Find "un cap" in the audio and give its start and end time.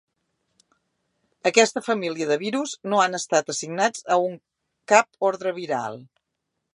4.31-5.29